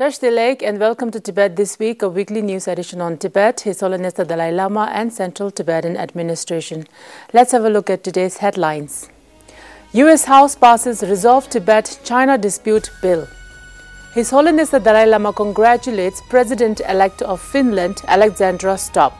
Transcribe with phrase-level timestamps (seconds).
[0.00, 3.80] Tashi Delek and welcome to Tibet This Week, a weekly news edition on Tibet, His
[3.80, 6.86] Holiness the Dalai Lama, and Central Tibetan Administration.
[7.34, 9.10] Let's have a look at today's headlines.
[9.92, 10.24] U.S.
[10.24, 13.28] House passes Resolve Tibet China Dispute Bill.
[14.14, 19.12] His Holiness the Dalai Lama congratulates President elect of Finland, Alexander Stubb.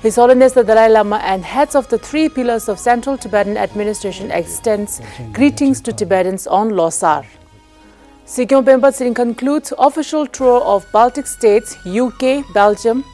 [0.00, 4.30] His Holiness the Dalai Lama and heads of the three pillars of Central Tibetan Administration
[4.30, 5.02] extends
[5.34, 7.26] greetings to Tibetans on Losar.
[8.24, 13.04] Sikyong Penpa Tsering concludes official tour of Baltic states, UK, Belgium,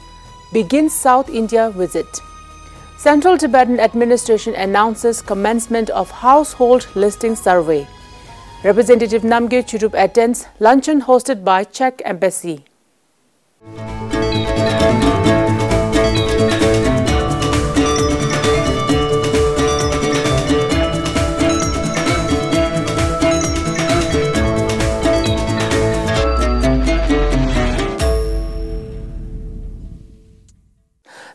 [0.53, 2.05] begins South India visit.
[2.97, 7.87] Central Tibetan Administration announces commencement of household listing survey.
[8.63, 12.65] Representative Namgyal Choedup attends luncheon hosted by Czech Embassy.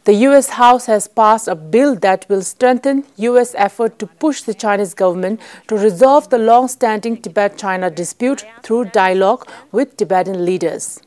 [0.05, 4.53] The US House has passed a bill that will strengthen US effort to push the
[4.53, 11.01] Chinese government to resolve the long-standing Tibet-China dispute through dialogue with Tibetan leaders.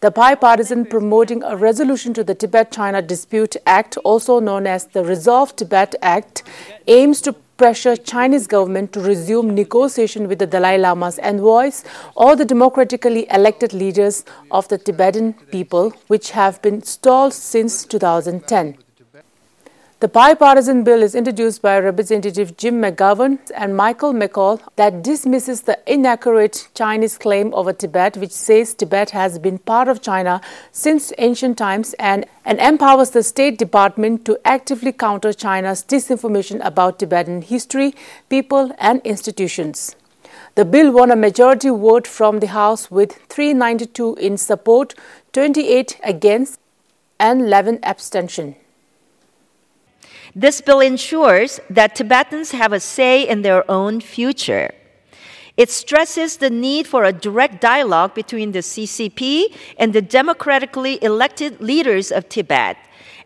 [0.00, 5.56] The bipartisan Promoting a Resolution to the Tibet-China Dispute Act, also known as the Resolve
[5.56, 6.42] Tibet Act,
[6.86, 11.84] aims to pressure Chinese government to resume negotiation with the Dalai Lama's envoys
[12.16, 18.76] or the democratically elected leaders of the Tibetan people, which have been stalled since 2010.
[20.04, 25.78] The bipartisan bill is introduced by Representative Jim McGovern and Michael McCaul that dismisses the
[25.90, 31.56] inaccurate Chinese claim over Tibet, which says Tibet has been part of China since ancient
[31.56, 37.94] times and, and empowers the State Department to actively counter China's disinformation about Tibetan history,
[38.28, 39.96] people, and institutions.
[40.54, 44.94] The bill won a majority vote from the House with 392 in support,
[45.32, 46.60] 28 against,
[47.18, 48.56] and 11 abstention.
[50.36, 54.72] This bill ensures that Tibetans have a say in their own future.
[55.56, 61.60] It stresses the need for a direct dialogue between the CCP and the democratically elected
[61.60, 62.76] leaders of Tibet,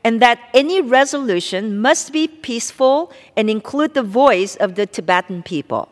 [0.04, 5.88] and that any resolution must be peaceful and include the voice of the Tibetan people.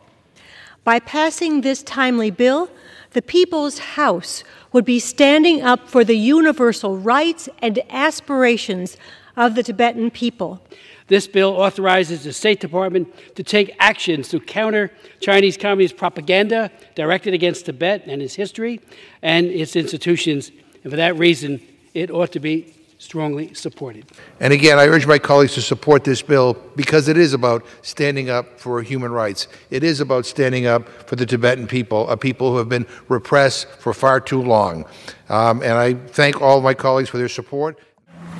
[0.83, 2.69] By passing this timely bill,
[3.13, 8.95] the People's House would be standing up for the universal rights and aspirations
[9.35, 10.61] of the Tibetan people.
[11.07, 14.91] This bill authorizes the State Department to take actions to counter
[15.21, 18.81] Chinese Communist propaganda directed against Tibet and its history
[19.21, 20.51] and its institutions.
[20.83, 21.61] And for that reason,
[21.93, 24.05] it ought to be strongly supported.
[24.39, 28.29] And again, I urge my colleagues to support this bill because it is about standing
[28.29, 29.47] up for human rights.
[29.69, 33.69] It is about standing up for the Tibetan people, a people who have been repressed
[33.69, 34.85] for far too long.
[35.29, 37.79] Um, and I thank all my colleagues for their support.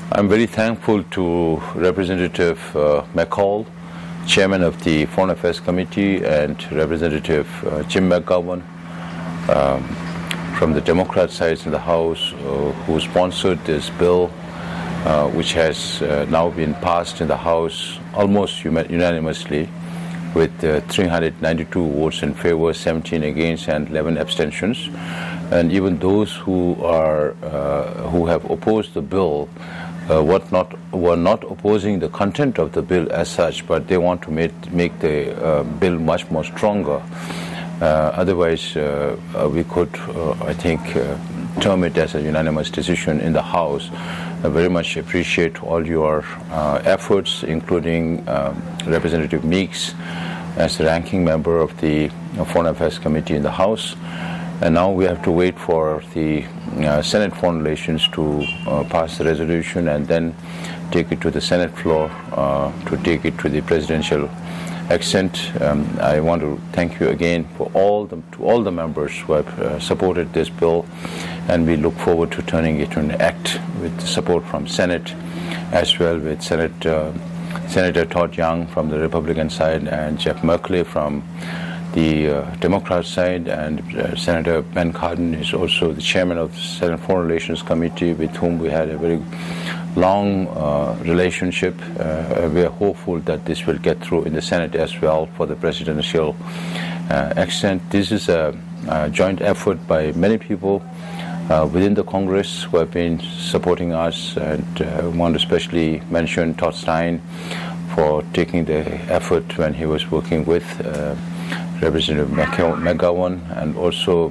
[0.10, 3.66] I'm very thankful to Representative uh, McCaul,
[4.26, 8.64] Chairman of the Foreign Affairs Committee, and Representative uh, Jim McGovern
[9.50, 9.84] um,
[10.58, 14.32] from the Democrat side in the House, uh, who sponsored this bill,
[15.04, 19.68] uh, which has uh, now been passed in the House almost unanimously
[20.34, 24.90] with uh, 392 votes in favor, 17 against, and 11 abstentions.
[25.52, 27.32] And even those who are
[28.12, 29.48] who have opposed the bill
[30.10, 33.98] uh, what not were not opposing the content of the bill as such, but they
[33.98, 37.02] want to make make the uh, bill much more stronger.
[37.80, 40.82] Uh, otherwise, uh, uh, we could, uh, I think,
[41.62, 43.92] term it as a unanimous decision in the House.
[44.44, 46.26] I very much appreciate all your
[46.86, 49.94] efforts, including um, Representative Meeks
[50.58, 52.10] as the ranking member of the
[52.48, 53.96] Foreign Affairs Committee in the House.
[54.60, 56.44] And now we have to wait for the
[56.80, 60.36] uh, Senate Foreign Relations to uh, pass the resolution and then
[60.92, 64.28] take it to the Senate floor uh, to take it to the presidential
[64.90, 65.52] accent.
[65.62, 69.34] Um, I want to thank you again for all the to all the members who
[69.34, 70.86] have uh, supported this bill,
[71.50, 75.14] and we look forward to turning it into an act with support from Senate,
[75.72, 77.12] as well with Senate uh,
[77.68, 81.22] Senator Todd Young from the Republican side and Jeff Merkley from
[81.98, 86.60] the uh, Democrat side, and uh, Senator Ben Cardin is also the chairman of the
[86.60, 89.20] Senate Foreign Relations Committee, with whom we had a very
[89.96, 91.74] long uh, relationship.
[92.00, 95.48] Uh, we are hopeful that this will get through in the Senate as well for
[95.48, 96.36] the presidential
[97.10, 97.82] uh, accent.
[97.90, 98.56] This is a,
[98.88, 100.84] a, joint effort by many people.
[101.50, 106.54] Uh, within the Congress, who have been supporting us, and I want to especially mention
[106.54, 107.22] Todd Stein
[107.96, 110.68] for taking the effort when he was working with
[111.82, 114.30] Representative McGovern and also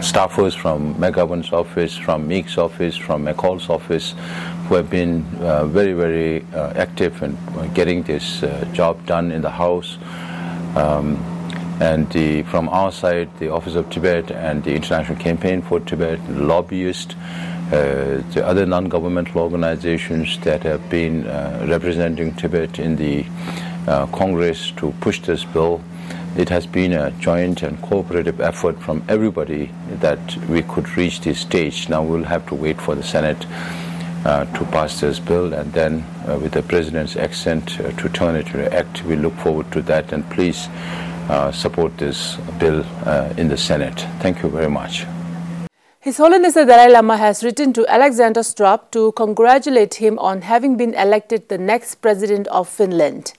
[0.00, 4.14] staffers from McGovern's office, from Meek's office, from McCaul's office,
[4.66, 7.36] who have been uh, very, very uh, active in
[7.74, 9.98] getting this uh, job done in the House.
[10.76, 11.16] Um,
[11.80, 16.20] and the, from our side, the Office of Tibet and the International Campaign for Tibet,
[16.30, 17.14] lobbyists,
[17.72, 23.26] uh, the other non-governmental organizations that have been uh, representing Tibet in the
[23.88, 25.82] uh, Congress to push this bill.
[26.36, 29.70] It has been a joint and cooperative effort from everybody
[30.00, 31.88] that we could reach this stage.
[31.88, 33.46] Now we'll have to wait for the Senate
[34.24, 38.34] uh, to pass this bill and then uh, with the President's accent uh, to turn
[38.34, 39.04] it into act.
[39.04, 40.68] We look forward to that and please
[41.52, 42.84] support this bill
[43.38, 44.00] in the Senate.
[44.20, 45.06] Thank you very much.
[46.00, 50.76] His Holiness the Dalai Lama has written to Alexander Stubb to congratulate him on having
[50.76, 53.32] been elected the next president of Finland.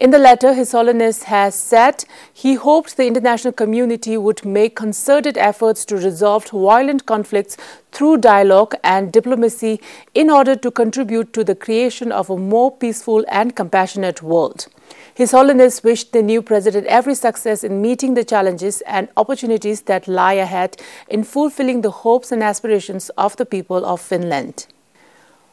[0.00, 5.36] In the letter, His Holiness has said he hoped the international community would make concerted
[5.36, 7.56] efforts to resolve violent conflicts
[7.90, 9.80] through dialogue and diplomacy
[10.14, 14.68] in order to contribute to the creation of a more peaceful and compassionate world.
[15.14, 20.06] His Holiness wished the new president every success in meeting the challenges and opportunities that
[20.06, 24.68] lie ahead in fulfilling the hopes and aspirations of the people of Finland.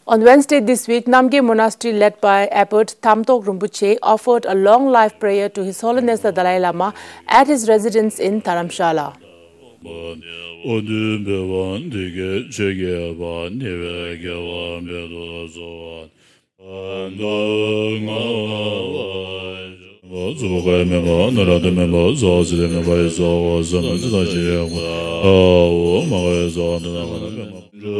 [0.07, 5.19] On Wednesday this week, Namgyal Monastery, led by Abbot Thamtok Rinpoche, offered a long life
[5.19, 6.93] prayer to His Holiness the Dalai Lama
[7.27, 9.15] at his residence in Dharamshala.
[27.85, 27.91] The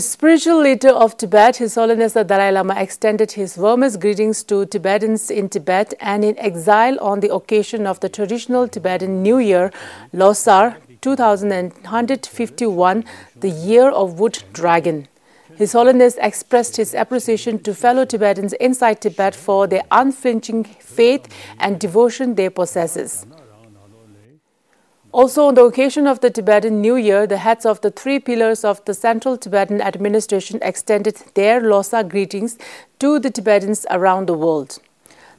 [0.00, 5.30] spiritual leader of Tibet, His Holiness the Dalai Lama, extended his warmest greetings to Tibetans
[5.30, 9.70] in Tibet and in exile on the occasion of the traditional Tibetan New Year,
[10.12, 13.04] Losar 2151,
[13.36, 15.06] the Year of Wood Dragon.
[15.56, 21.28] His Holiness expressed his appreciation to fellow Tibetans inside Tibet for their unflinching faith
[21.60, 23.24] and devotion they possess.
[25.16, 28.66] Also, on the occasion of the Tibetan New Year, the heads of the three pillars
[28.66, 32.58] of the Central Tibetan Administration extended their Losar greetings
[32.98, 34.78] to the Tibetans around the world.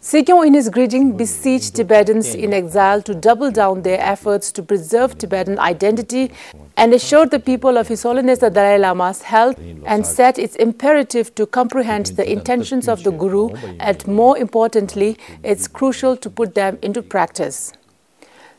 [0.02, 5.16] Sikyong, in his greeting, beseeched Tibetans in exile to double down their efforts to preserve
[5.20, 6.32] Tibetan identity
[6.76, 11.36] and assured the people of His Holiness the Dalai Lama's health and said it's imperative
[11.36, 16.80] to comprehend the intentions of the Guru and, more importantly, it's crucial to put them
[16.82, 17.74] into practice.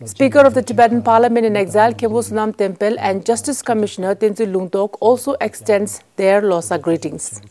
[0.04, 4.96] Speaker of the Tibetan Parliament in exile, Khenpo Sonam Tenphel, and Justice Commissioner Tenzin Lungtok
[5.00, 7.42] also extends their Losar greetings.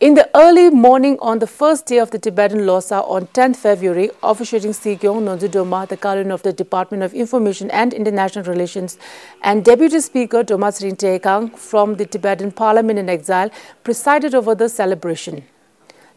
[0.00, 4.10] In the early morning on the first day of the Tibetan Losar on 10th February,
[4.24, 8.98] officiating Sikyong Norzin Dolma, the Kalon of the Department of Information and International Relations,
[9.42, 13.50] and Deputy Speaker Thomas Rintekang from the Tibetan Parliament in exile
[13.84, 15.44] presided over the celebration.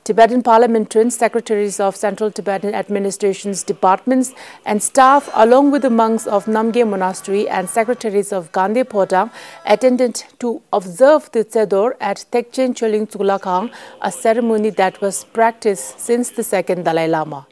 [0.03, 4.33] Tibetan parliamentarians, secretaries of Central Tibetan Administration's departments
[4.65, 9.29] and staff, along with the monks of Namgyal Monastery and secretaries of Gaden Phodrang,
[9.63, 13.71] attended to observe the Tsedor at Tekchen Choling Tsulakang,
[14.01, 17.45] a ceremony that was practiced since the second Dalai Lama.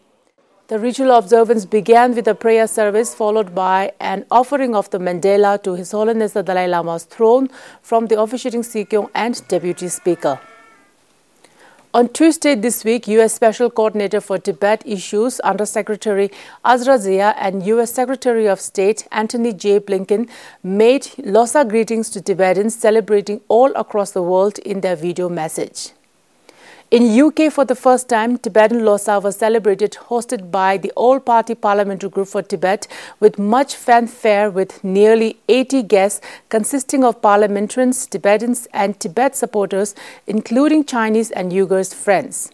[0.70, 5.62] The ritual observance began with a prayer service followed by an offering of the mandala
[5.62, 7.50] to His Holiness the Dalai Lama's throne
[7.84, 10.40] from the officiating Sikyong and Deputy Speaker.
[11.92, 13.34] On Tuesday this week, U.S.
[13.34, 16.30] Special Coordinator for Tibet Issues Undersecretary
[16.64, 17.92] Uzra Zeya and U.S.
[17.92, 19.80] Secretary of State Antony J.
[19.80, 20.30] Blinken
[20.62, 25.94] made Losar greetings to Tibetans celebrating all across the world in their video message.
[26.92, 32.10] In UK, for the first time, Tibetan Losar was celebrated, hosted by the All-Party Parliamentary
[32.10, 32.88] Group for Tibet,
[33.20, 36.20] with much fanfare, with nearly 80 guests
[36.50, 39.94] consisting of parliamentarians, Tibetans, and Tibet supporters,
[40.26, 42.50] including Chinese and Uyghurs friends.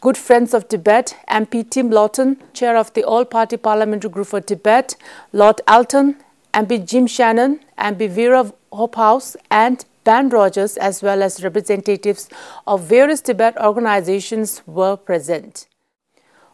[0.00, 4.94] Good friends of Tibet, MP Tim Loughton, chair of the All-Party Parliamentary Group for Tibet,
[5.32, 6.14] Lord Alton,
[6.54, 12.28] MP Jim Shannon, MP Vera Hobhouse, and Ben Rogers, as well as representatives
[12.64, 15.66] of various Tibet organizations, were present.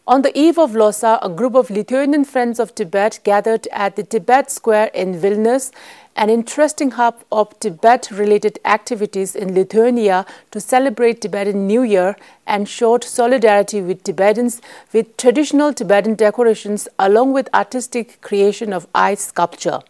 [0.06, 4.04] On the eve of Losar, a group of Lithuanian Friends of Tibet gathered at the
[4.04, 5.70] Tibet Square in Vilnius,
[6.16, 12.16] an interesting hub of Tibet related activities in Lithuania to celebrate Tibetan New Year
[12.46, 14.62] and showed solidarity with Tibetans
[14.94, 19.80] with traditional Tibetan decorations along with artistic creation of ice sculpture.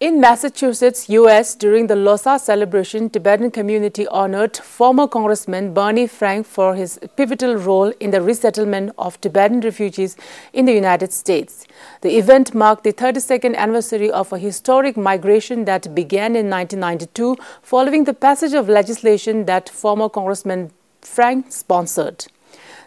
[0.00, 6.76] In Massachusetts, U.S., during the Losar celebration, Tibetan community honored former Congressman Barney Frank for
[6.76, 10.16] his pivotal role in the resettlement of Tibetan refugees
[10.52, 11.66] in the United States.
[12.02, 18.04] The event marked the 32nd anniversary of a historic migration that began in 1992 following
[18.04, 20.70] the passage of legislation that former Congressman
[21.02, 22.26] Frank sponsored.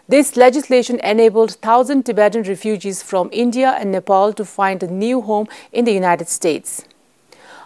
[0.08, 5.46] This legislation enabled 1,000 Tibetan refugees from India and Nepal to find a new home
[5.72, 6.86] in the United States.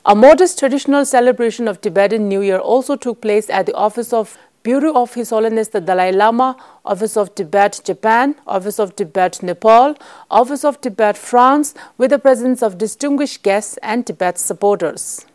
[0.09, 4.39] A modest traditional celebration of Tibetan New Year also took place at the office of
[4.63, 9.97] Bureau of His Holiness the Dalai Lama, Office of Tibet Japan, Office of Tibet Nepal,
[10.31, 15.27] Office of Tibet France, with the presence of distinguished guests and Tibet supporters.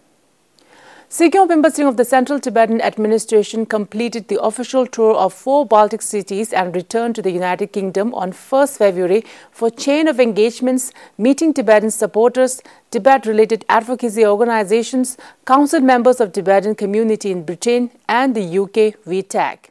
[1.12, 6.02] Sikyong Penpa Tsering of the Central Tibetan Administration completed the official tour of four Baltic
[6.02, 11.54] cities and returned to the United Kingdom on 1st February for chain of engagements, meeting
[11.54, 18.96] Tibetan supporters, Tibet-related advocacy organizations, council members of Tibetan community in Britain and the UK
[19.06, 19.71] VTAC.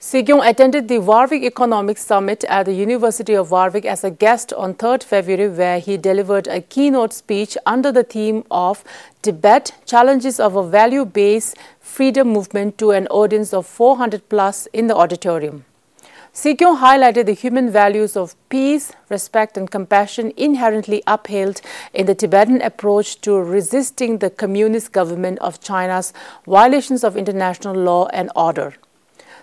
[0.00, 4.74] Sikyong attended the Warwick Economic Summit at the University of Warwick as a guest on
[4.74, 8.84] 3rd February where he delivered a keynote speech under the theme of
[9.22, 14.94] Tibet Challenges of a Value-Based Freedom Movement to an audience of 400 plus in the
[14.94, 15.64] auditorium.
[16.32, 21.60] Sikyong highlighted the human values of peace, respect and compassion inherently upheld
[21.92, 26.12] in the Tibetan approach to resisting the communist government of China's
[26.46, 28.74] violations of international law and order.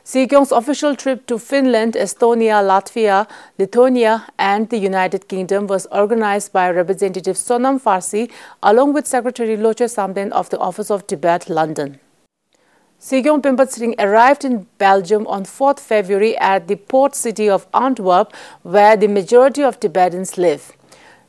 [0.05, 6.69] Sikyong's official trip to Finland, Estonia, Latvia, Lithuania and the United Kingdom was organized by
[6.69, 8.29] Representative Sonam Frasi
[8.61, 11.99] along with Secretary Loche Samden of the Office of Tibet, London.
[13.01, 18.31] Sikyong Penpa Tsering arrived in Belgium on 4th February at the port city of Antwerp,
[18.61, 20.71] where the majority of Tibetans live.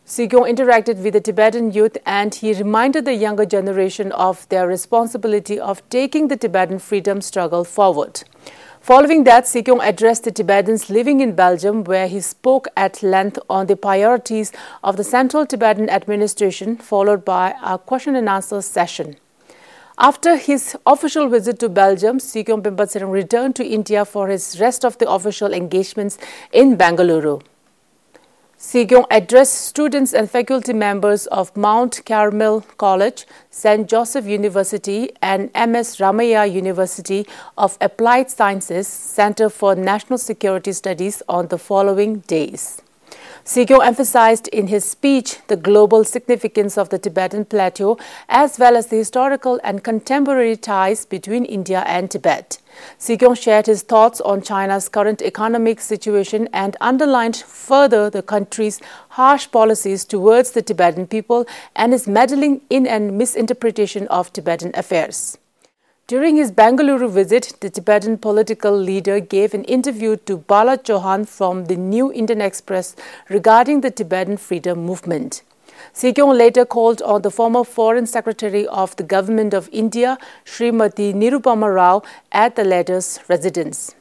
[0.07, 5.59] Sikyong interacted with the Tibetan youth and he reminded the younger generation of their responsibility
[5.59, 8.23] of taking the Tibetan freedom struggle forward.
[8.81, 13.67] Following that, Sikyong addressed the Tibetans living in Belgium, where he spoke at length on
[13.67, 14.53] the priorities
[14.85, 19.17] of the Central Tibetan Administration, followed by a question and answer session.
[19.99, 24.85] After his official visit to Belgium, Sikyong Penpa Tsering returned to India for his rest
[24.85, 26.17] of the official engagements
[26.53, 27.41] in Bangalore.
[28.59, 33.87] Sikyong addressed students and faculty members of Mount Carmel College, St.
[33.87, 37.27] Joseph University, and MS Ramaiah University
[37.59, 42.81] of Applied Sciences Center for National Security Studies on the following days.
[43.47, 47.97] Sikyong emphasized in his speech the global significance of the Tibetan Plateau
[48.29, 52.59] as well as the historical and contemporary ties between India and Tibet.
[52.99, 59.49] Sikyong shared his thoughts on China's current economic situation and underlined further the country's harsh
[59.53, 65.39] policies towards the Tibetan people and his meddling in and misinterpretation of Tibetan affairs.
[66.09, 71.65] During his Bangalore visit, the Tibetan political leader gave an interview to Bala Chauhan from
[71.65, 72.95] the New Indian Express
[73.29, 75.43] regarding the Tibetan freedom movement.
[75.93, 81.75] Sikyong later called on the former Foreign Secretary of the Government of India, Srimati Nirupama
[81.75, 83.97] Rao, at the latter's residence.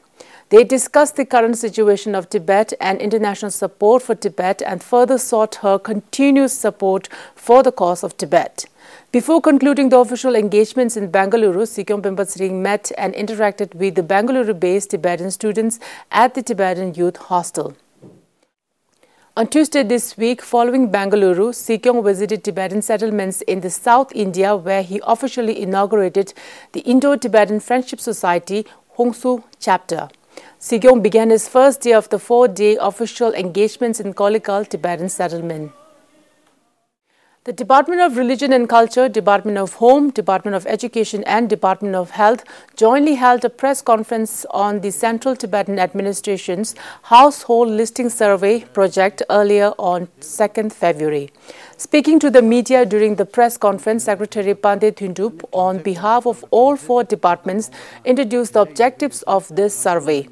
[0.50, 5.56] They discussed the current situation of Tibet and international support for Tibet and further sought
[5.56, 8.66] her continuous support for the cause of Tibet.
[9.12, 14.02] Before concluding the official engagements in Bangalore, Sikyong Penpa Tsering met and interacted with the
[14.02, 15.78] Bangalore-based Tibetan students
[16.10, 17.76] at the Tibetan Youth Hostel.
[19.36, 24.82] On Tuesday this week, following Bangalore, Sikyong visited Tibetan settlements in the South India where
[24.82, 26.34] he officially inaugurated
[26.72, 30.08] the Indo-Tibetan Friendship Society Hunsur chapter.
[30.58, 35.70] Sikyong began his first day of the four-day official engagements in Kollegal Tibetan settlement.
[37.46, 42.10] The Department of Religion and Culture, Department of Home, Department of Education and Department of
[42.10, 42.42] Health
[42.74, 49.72] jointly held a press conference on the Central Tibetan Administration's Household Listing Survey project earlier
[49.78, 51.30] on 2nd February.
[51.76, 56.74] Speaking to the media during the press conference, Secretary Pandey Thundup, on behalf of all
[56.74, 57.70] four departments,
[58.04, 60.26] introduced the objectives of this survey.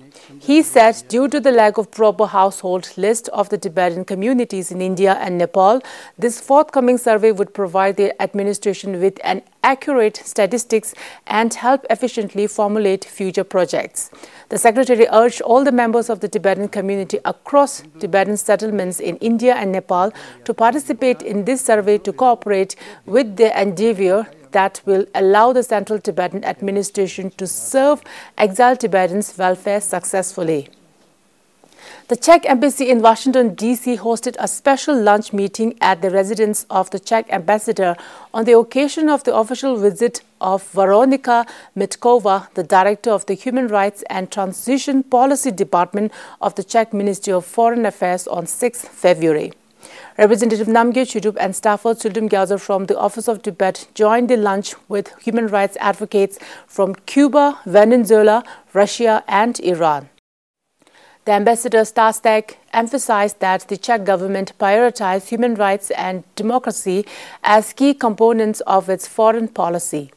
[0.45, 4.83] He said due to the lack of proper household list of the Tibetan communities in
[4.83, 5.81] India and Nepal,
[6.19, 10.93] this forthcoming survey would provide the administration with an accurate statistics
[11.27, 14.11] and help efficiently formulate future projects.
[14.51, 19.55] The Secretary urged all the members of the Tibetan community across Tibetan settlements in India
[19.55, 20.13] and Nepal
[20.45, 25.99] to participate in this survey to cooperate with the endeavor that will allow the Central
[25.99, 28.03] Tibetan administration to serve
[28.39, 30.71] exiled Tibetans' welfare successfully.
[32.09, 33.97] The Czech embassy in Washington, D.C.
[33.97, 37.97] hosted a special lunch meeting at the residence of the Czech ambassador
[38.33, 41.47] on the occasion of the official visit of Veronika
[41.77, 47.33] Mitkova, the director of the Human Rights and Transition Policy Department of the Czech Ministry
[47.33, 49.53] of Foreign Affairs on 6 February.
[50.17, 54.77] Representative Namgyal Choedup and Stafford Suldum Gyaltsur from the Office of Tibet joined the lunch
[54.89, 60.09] with human rights advocates from Cuba, Venezuela, Russia and Iran.
[61.25, 67.05] The ambassador Stašek emphasized that the Czech government prioritized human rights and democracy
[67.43, 70.13] as key components of its foreign policy.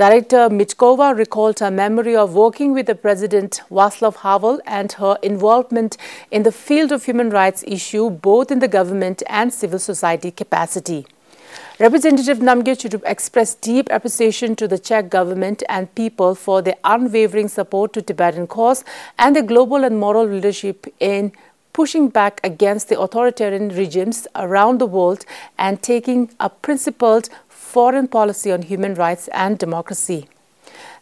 [0.00, 5.98] Director Mitkova recalled her memory of working with the President Václav Havel and her involvement
[6.30, 11.04] in the field of human rights issue both in the government and civil society capacity.
[11.78, 17.48] Representative Namgyal Choedup expressed deep appreciation to the Czech government and people for their unwavering
[17.48, 18.82] support to Tibetan cause
[19.18, 21.30] and the global and moral leadership in
[21.74, 25.26] pushing back against the authoritarian regimes around the world
[25.58, 27.28] and taking a principled
[27.70, 30.28] foreign policy on human rights and democracy.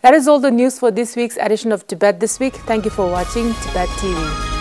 [0.02, 2.54] That is all the news for this week's edition of Tibet This Week.
[2.54, 4.57] Thank you for watching Tibet TV.